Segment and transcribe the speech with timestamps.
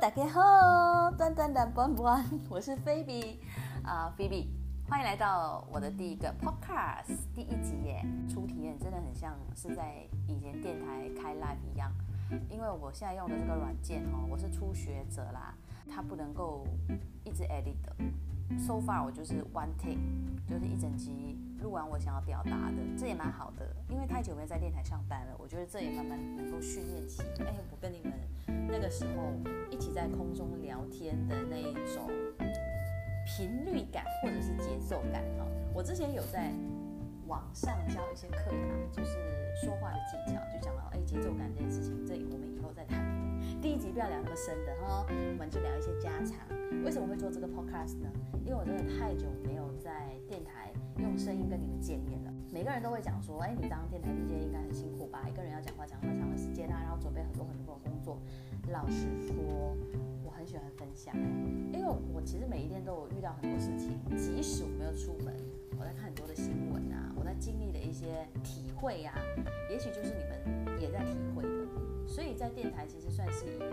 [0.00, 2.04] 大家好，短短的不不，
[2.48, 3.40] 我是菲比
[3.82, 4.48] 啊，菲比，
[4.88, 8.06] 欢迎来到我的第一个 podcast 第一集耶。
[8.28, 11.92] 初体验真的很像是在以前电台开 live 一样，
[12.48, 15.52] 因为我现在用的这个软件哦，我是初学者啦，
[15.90, 16.64] 它不能够
[17.38, 17.94] 是 edit 的。
[18.58, 20.00] So far 我就是 one take，
[20.48, 27.22] 就是一整集录完我想要表达的，这也蛮好的，因为太久没在电台上班了，我觉得这也慢慢能够训练起。
[27.40, 28.12] 哎，我跟你们
[28.66, 29.32] 那个时候
[29.70, 32.10] 一起在空中聊天的那一种
[33.26, 36.50] 频率感或者是节奏感啊，我之前有在
[37.28, 39.12] 网上教一些课啊，就是
[39.62, 42.98] 说话的技巧，就讲到哎节奏感这件事情，这我们以后再谈。
[43.60, 46.48] 第一集不要聊那么深的哈，我们就聊一些家常。
[46.82, 48.08] 为什么会做这个 podcast 呢？
[48.44, 52.32] 因为我真的太久没有在电台用声音跟你们见面了。
[52.50, 55.28] 每个人都会讲说，哎，你当电台 DJ 应该很辛苦吧？
[55.28, 58.18] 一个人要讲话讲那么长的时间啊，然后准备很多很多的工作。
[58.72, 59.76] 老实说，
[60.24, 61.14] 我很喜欢分享，
[61.74, 65.34] 因为我其实每一天都有遇到很多事情，即使我没有出门，
[65.76, 69.14] 我在看很多的新闻啊，我在经历的一些体会呀，
[69.70, 71.48] 也许就是你们也在体会的。
[72.06, 73.66] 所以在电台其实算是一个，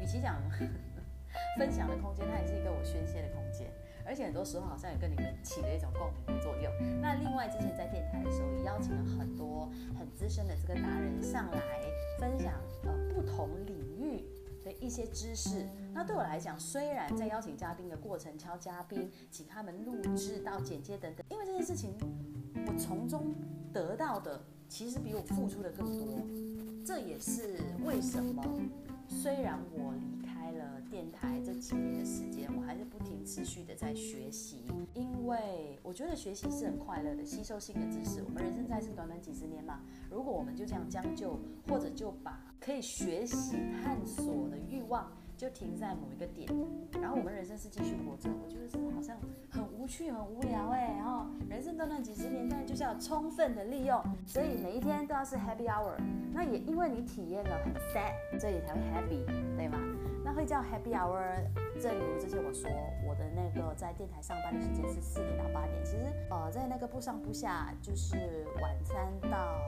[0.00, 0.40] 与其讲。
[1.58, 3.70] 分享的空间，它也是一个我宣泄的空间，
[4.04, 6.72] 而且很多时候好像也跟你们起了一种共鸣的作用。
[7.00, 11.58] 那另外之前在电台的时候，也邀请了很多很资深的这个达人上来
[12.18, 12.52] 分享
[12.84, 14.24] 呃不同领域
[14.64, 15.66] 的一些知识。
[15.92, 21.94] 那对我来讲，虽然在邀请嘉宾的过程敲嘉宾，请他们录制到剪接等等，因为这件事情
[22.66, 23.34] 我从中
[23.72, 26.18] 得到的其实比我付出的更多。
[26.84, 28.42] 这也是为什么
[29.08, 30.21] 虽然我离。
[30.56, 34.64] 了电台这几年的时间，我还是不停持续的在学习，
[34.94, 38.22] 因为我觉得学习是很快乐的，吸收新的知识。
[38.22, 39.80] 我们人生在世短短几十年嘛，
[40.10, 46.48] 如果我们就这样将就，或者就把可以学习探索的欲望就停在某一个点，
[47.00, 49.16] 然后我们人生是继续活着，我觉得这好像
[49.50, 50.94] 很无趣、很无聊哎。
[50.98, 55.96] 然后人生短短几十年，但就是要充分的利用，所以每一天都要是 happy hour。
[56.32, 59.24] 那也因为你体验了很 sad，所以才会 happy，
[59.56, 59.78] 对吗？
[60.24, 61.20] 那会叫 Happy Hour，
[61.80, 62.70] 正如之前我说，
[63.06, 65.84] 我的那个在电台上班的时间是四点到八点。
[65.84, 69.58] 其实，呃，在那个不上不下，就是晚餐到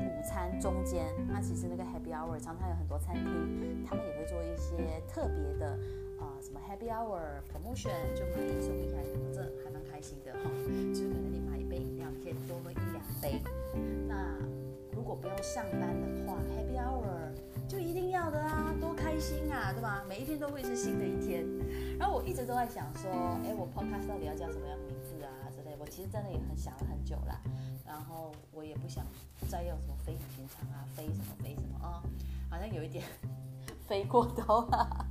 [0.00, 5.76] 午餐中间，那其实那个 Happy Hour 常常有很多餐厅，他们也会做一些特别的，
[6.20, 9.02] 呃，什么 Happy Hour promotion，就买一送一，还
[9.32, 10.48] 这还蛮开心的哈。
[10.94, 13.42] 就是可能你买一杯饮料，可以多喝一两杯。
[14.06, 14.38] 那
[14.92, 17.34] 如果不用上班的话，Happy Hour
[17.68, 19.05] 就一定要的啊，多开
[19.72, 20.04] 对吧？
[20.08, 21.44] 每一天都会是新的一天。
[21.98, 23.10] 然后我一直都在想说，
[23.44, 25.76] 哎，我 podcast 到底要叫什么样的名字啊之类。
[25.78, 27.40] 我其实真的也很想了很久了。
[27.86, 29.04] 然后我也不想
[29.48, 32.02] 再用什么飞平常啊，飞什么飞什么啊，
[32.50, 33.04] 好像有一点
[33.86, 35.06] 飞过头了。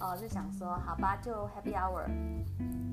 [0.00, 2.06] 哦，就想说，好吧，就 Happy Hour。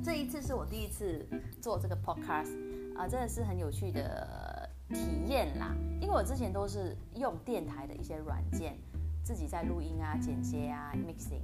[0.04, 1.26] 这一次是我第一次
[1.62, 2.54] 做这个 podcast
[2.98, 5.74] 啊，真的是很有趣的体验啦。
[6.02, 8.78] 因为我之前都是用电台的一些软件。
[9.24, 11.42] 自己在录音啊、剪接啊、mixing，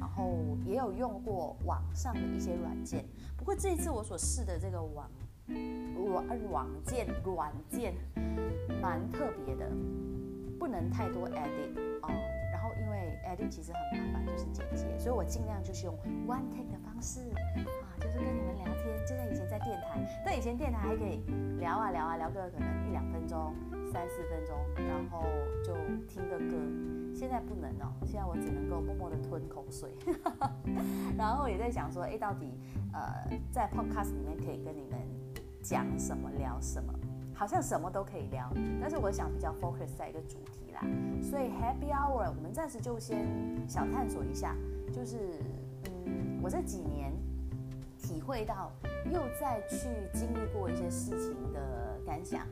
[0.00, 0.34] 然后
[0.64, 3.04] 也有用过网上的一些软件。
[3.36, 5.10] 不过这一次我所试的这个网
[5.46, 7.94] 软软件软件
[8.80, 9.70] 蛮特别的，
[10.58, 12.08] 不能太多 edit 哦。
[12.50, 15.94] 然后因为 edit 其实很麻烦，就是剪接，所以我尽量就是用
[16.26, 20.22] one take 的方式啊，就是跟你们聊天，就像以前在电台。
[20.24, 21.22] 但以前电台还可以
[21.58, 23.54] 聊啊聊啊聊个可能一两分钟。
[23.90, 25.24] 三四分钟，然后
[25.64, 25.74] 就
[26.06, 26.56] 听个歌。
[27.18, 29.90] 现在不能哦，现在我只能够默默的吞口水。
[31.18, 32.56] 然后也在想说，哎，到底
[32.92, 34.96] 呃，在 podcast 里面可以跟你们
[35.60, 36.94] 讲什么，聊什么？
[37.34, 38.48] 好像什么都可以聊，
[38.80, 40.80] 但是我想比较 focus 在一个主题啦。
[41.20, 43.26] 所以 Happy Hour，我们暂时就先
[43.66, 44.54] 小探索一下，
[44.92, 45.40] 就是
[46.06, 47.12] 嗯，我这几年
[47.98, 48.70] 体会到，
[49.06, 52.46] 又再去经历过一些事情的感想。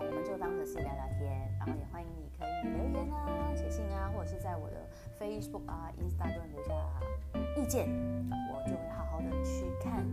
[0.00, 4.88] 我们就当成是聊聊天，然后也欢迎你可以留言啊、写信啊，或者是在我的
[5.18, 6.72] Facebook 啊、Instagram 留下
[7.54, 7.86] 意见，
[8.50, 10.04] 我就会好好的去看，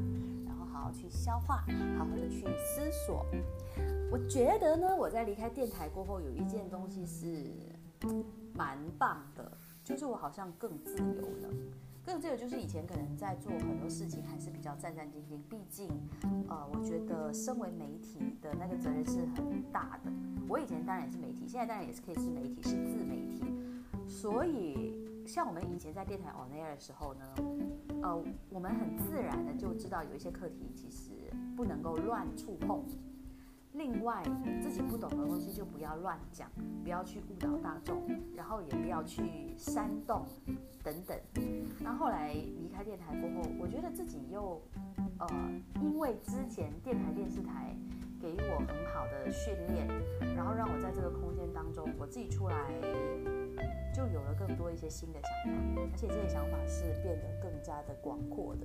[0.46, 1.64] 然后好好去消化，
[1.98, 3.26] 好好的去思索。
[4.12, 7.54] 我觉得呢，我在离开电台过后，有一件东西是
[8.54, 9.50] 蛮棒的，
[9.86, 11.50] 就是我好像更自由了。
[12.08, 15.90] 更这个就是以前可能在做很多事情还是比较战战兢兢，毕竟，
[16.48, 20.12] 呃，我觉得身为媒体的那个责任是很大的。
[20.48, 23.44] 我以前当然也是媒体，现在当然也是可以是媒体，是自媒体。
[24.08, 24.96] 所以，
[25.28, 27.26] 像我们以前在电台 on air 的时候呢，
[28.02, 31.12] 呃，我们很自然的就知道有一些课题其实
[31.58, 32.86] 不能够乱触碰。
[33.78, 34.24] 另外，
[34.60, 36.50] 自己不懂的东西就不要乱讲，
[36.84, 38.04] 不要去误导大众，
[38.36, 40.26] 然后也不要去煽动
[40.84, 41.16] 等等。
[41.80, 44.60] 那后来离开电台过后，我觉得自己又
[45.20, 45.28] 呃，
[45.80, 47.76] 因为之前电台电视台
[48.20, 49.88] 给予我很好的训练，
[50.36, 52.56] 然后让我在这个空间当中，我自己出来
[53.98, 55.32] 就有了更多一些新的想
[55.76, 58.62] 法，而且这些想法是变得更加的广阔的。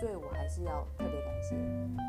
[0.00, 1.54] 所以我还是要特别感谢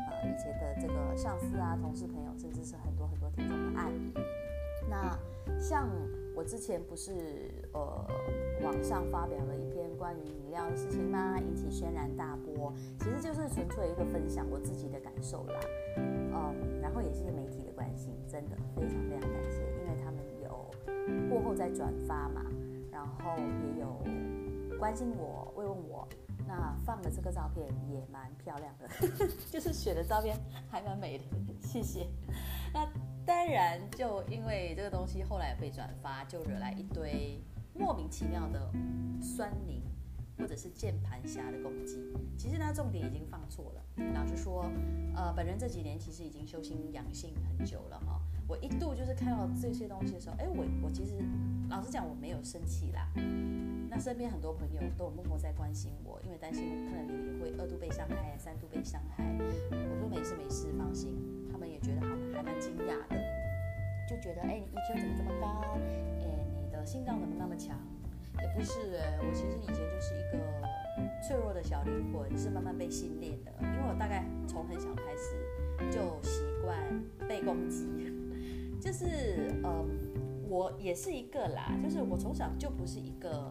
[0.08, 3.92] 呃以前的这个上司啊、同事、朋友，甚至是很多很多听众的爱。
[4.88, 5.18] 那
[5.60, 5.86] 像
[6.34, 8.06] 我之前不是呃
[8.62, 11.38] 网上发表了一篇关于饮料的事情吗？
[11.38, 15.60] 引起轩然大波，其实就是纯粹一个分享我自己的感受啦。
[15.98, 20.18] 嗯，然后也谢谢媒体的关心，真的非常非常感谢，因为他们
[21.28, 22.44] 过后再转发嘛，
[22.90, 24.04] 然后也有
[24.78, 26.08] 关心我、慰问我。
[26.44, 28.88] 那放的这个照片也蛮漂亮的，
[29.48, 30.36] 就是选的照片
[30.68, 31.24] 还蛮美的，
[31.62, 32.06] 谢谢。
[32.74, 32.86] 那
[33.24, 37.40] 当然，就因为这个东西后来被转发，就惹来一堆
[37.72, 38.70] 莫名其妙的
[39.20, 39.82] 酸民
[40.36, 42.12] 或者是键盘侠的攻击。
[42.36, 43.82] 其实呢，重点已经放错了。
[44.12, 44.68] 老实说，
[45.14, 48.20] 呃，本人这几年其实已经修心养性很久了哈。
[48.52, 51.12] 我一度就是看到这些东西的时候，哎，我我其实
[51.70, 53.08] 老实讲我没有生气啦。
[53.88, 59.24] 那身边很多朋友都有默默在关心我，因为担心我看了留言会二度被伤害、三度被伤害。
[59.70, 61.16] 我说没事没事，放心。
[61.50, 63.16] 他们也觉得好还蛮惊讶的，
[64.06, 65.78] 就觉得哎，你 EQ 怎么这么高？
[66.20, 67.78] 哎，你的心脏怎么那么强？
[68.38, 70.38] 也不是哎，我其实以前就是一个
[71.26, 73.52] 脆弱的小灵魂，是慢慢被训练的。
[73.62, 75.40] 因为我大概从很小开始
[75.90, 76.78] 就习惯
[77.26, 77.86] 被攻击，
[78.92, 79.88] 就是嗯，
[80.50, 83.50] 我也是一个啦，就是我从小就不是一个。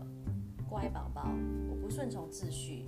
[0.70, 1.28] 乖宝宝，
[1.70, 2.86] 我不顺从秩序，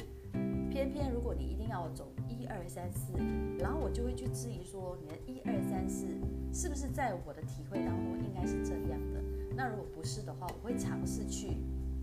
[0.71, 3.11] 偏偏如果你一定要走一二三四，
[3.59, 6.05] 然后我就会去质疑说，你的一二三四
[6.53, 9.21] 是不是在我的体会当中应该是这样的？
[9.53, 11.57] 那如果不是的话，我会尝试去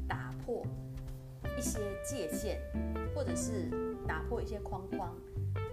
[0.07, 0.63] 打破
[1.57, 2.59] 一些界限，
[3.15, 3.71] 或者是
[4.07, 5.17] 打破一些框框。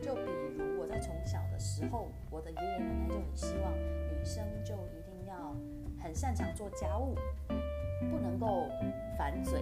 [0.01, 3.73] 就比如我在从小的时候，我的爷爷奶奶就很希望
[4.27, 5.55] 生就一定要
[6.03, 7.15] 很擅长做家务。
[8.11, 8.69] 不能够
[9.17, 9.59] 反嘴，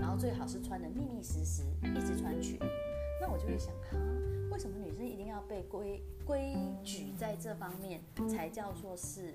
[0.00, 2.58] 然后最好是穿的密密实实，一直穿裙。
[3.20, 3.98] 那我就会想，哈，
[4.50, 9.34] 为什么女生一定要被规规矩在这方面才叫做是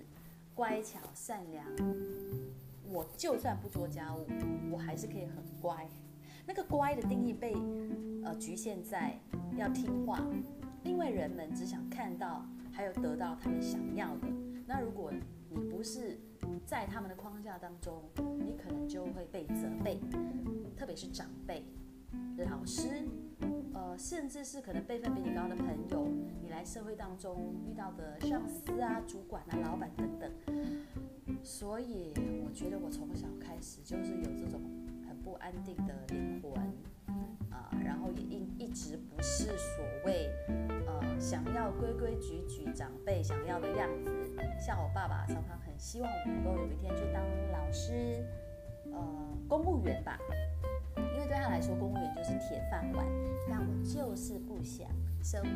[0.56, 1.64] 乖巧善良？
[2.92, 4.26] 我就算不做家务，
[4.72, 5.88] 我还是可以很乖。
[6.48, 7.54] 那个乖的定义被
[8.26, 9.16] 呃局限在
[9.56, 10.26] 要听话，
[10.84, 14.28] 因为人们只想看到还有得到他们想要的。
[14.70, 15.12] 那如果
[15.50, 16.20] 你不是
[16.64, 18.04] 在他们的框架当中，
[18.38, 20.00] 你可能就会被责备，
[20.78, 21.64] 特别是长辈、
[22.48, 23.04] 老师，
[23.74, 26.08] 呃，甚至是可能辈分比你高的朋友，
[26.40, 30.32] 你来社会当中遇到的上司啊、主管啊、老板等等。
[31.42, 32.14] 所以
[32.46, 34.62] 我觉得我从小开始就是有这种
[35.08, 36.54] 很不安定的灵魂
[37.50, 40.30] 啊，然后也一一直不是所谓
[41.30, 44.10] 想要规规矩矩长辈想要的样子。
[44.60, 47.22] 像我爸爸常常很希望我能够有一天去当
[47.52, 48.26] 老师，
[48.92, 49.00] 呃，
[49.48, 50.18] 公务员吧，
[50.98, 53.06] 因为对他来说，公务员就是铁饭碗。
[53.48, 54.90] 但我就是不想
[55.22, 55.50] 生活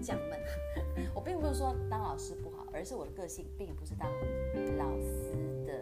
[0.00, 0.38] 降闷。
[1.12, 4.08] 我并不是说当老师不好，而是我的个性并不是当
[4.76, 5.34] 老师
[5.66, 5.72] 的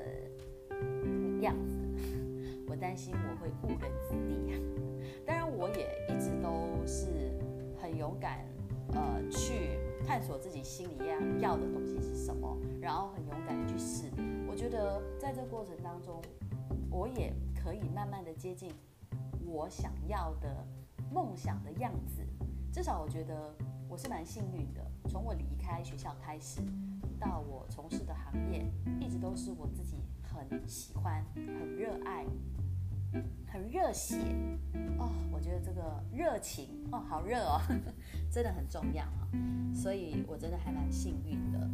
[1.43, 1.76] 样子。
[2.66, 4.62] 我担心我会误人子弟。
[5.26, 7.07] 当然，我也一直都是
[7.78, 8.47] 很勇敢，
[8.97, 9.79] 呃，去。
[10.07, 14.09] 探索自己心里要要的东西是什么，然后很勇敢的去试。
[14.47, 16.23] 我觉得在这过程当中，
[16.88, 18.73] 我也可以慢慢的接近
[19.45, 20.65] 我想要的
[21.11, 22.23] 梦想的样子。
[22.73, 23.53] 至少我觉得
[23.88, 24.87] 我是蛮幸运的。
[25.09, 26.61] 从我离开学校开始，
[27.19, 28.65] 到我从事的行业，
[29.00, 32.25] 一直都是我自己很喜欢、很热爱。
[33.47, 34.17] 很热血
[34.99, 37.61] 哦，我觉得这个热情哦，好热哦，
[38.31, 39.29] 真的很重要啊，
[39.75, 41.69] 所以我真的还蛮幸运的。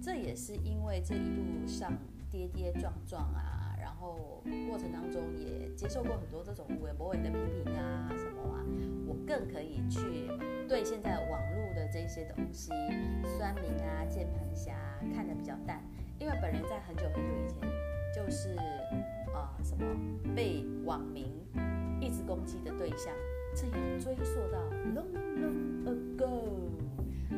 [0.00, 1.92] 这也是因为这一路上
[2.30, 8.64] 跌跌撞撞啊，然后过程当中也接受过很多这种无微不微的批评啊什么啊，
[9.06, 10.28] 我更可以去
[10.68, 12.70] 对现在网络的这些东西，
[13.36, 14.74] 酸民啊、键盘侠
[15.14, 15.82] 看得比较淡，
[16.18, 17.68] 因为本人在很久很久以前
[18.14, 18.56] 就是。
[19.38, 19.84] 啊，什么
[20.34, 21.26] 被网民
[22.00, 23.14] 一直攻击的对象，
[23.54, 24.58] 这要追溯到
[24.94, 25.06] long
[25.38, 26.42] long ago。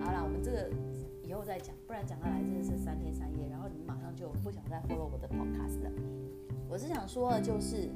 [0.02, 0.71] 好了，我们这个
[1.23, 5.90] 以后再讲，不然讲到来真的是三天三夜，然后你们马上就不想再 follow 我的 podcast 了。
[6.70, 7.88] 我是想说的就是，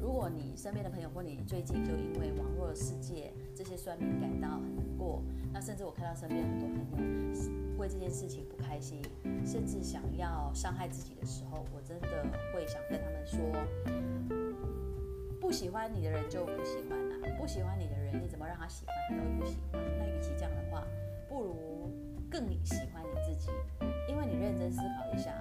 [0.00, 5.20] 如果你身边的朋友或你最近就因为网络世界这些酸民感到很难过，
[5.52, 9.02] 那甚至我看到身边很多朋友为这件事情不开心，
[9.44, 12.06] 甚至想要伤害自己的时候，我真的
[12.54, 13.40] 会想跟他们说，
[15.40, 19.82] 不喜欢你的人就不喜欢啦，不喜欢你的人你怎么让他喜欢，他都不喜欢。
[19.98, 20.86] 那与其这样的话，
[21.28, 21.90] 不如
[22.30, 23.50] 更喜欢你自己，
[24.08, 25.34] 因为你认真思考一下，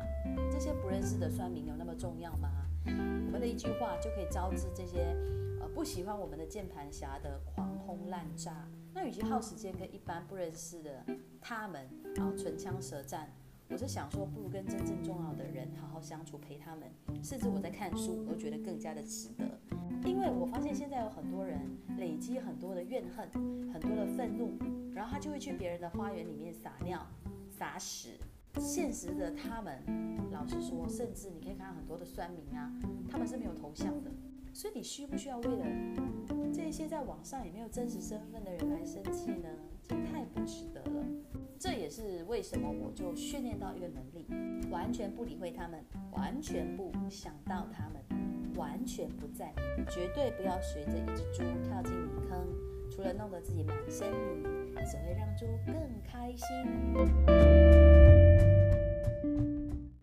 [0.60, 2.52] 这些不认识的酸民有那么重要吗？
[2.86, 5.16] 我们的一句话就可以招致这些
[5.62, 8.68] 呃不喜欢我们的键盘侠的狂轰滥炸。
[8.94, 11.06] 那与其耗时间跟一般不认识的
[11.40, 13.32] 他们然后唇枪舌战，
[13.70, 16.92] 我是想说，不如跟真正重要的人好好相处，陪他们。
[17.24, 19.46] 甚至我在看书，我都觉得更加的值得。
[20.04, 21.58] 因为我发现现在有很多人
[21.98, 23.32] 累积很多的怨恨，
[23.72, 24.58] 很多的愤怒，
[24.94, 27.08] 然后他就会去别人的花园里面撒尿、
[27.50, 28.20] 撒屎。
[28.58, 29.84] 现实的他们，
[30.32, 32.72] 老实说，甚至你可以看到很多的酸民啊，
[33.10, 34.12] 他们是没有头像的。
[34.52, 35.66] 所以你需不需要为了
[36.52, 39.48] 这些在网上也没有真实身份的人来生气呢？
[39.84, 41.06] 这太不值得了。
[41.60, 44.26] 这也是为什么我就训练到一个能力，
[44.72, 48.02] 完全不理会他们，完全不想到他们，
[48.56, 49.54] 完全不在，
[49.90, 52.48] 绝对不要随着一只猪跳进泥坑，
[52.90, 54.44] 除了弄得自己满身泥，
[54.90, 57.89] 只会让猪更开心。